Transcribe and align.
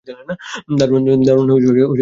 দরোয়ান 0.07 0.29
সমস্ত 0.79 1.51
বলিল। 1.51 1.81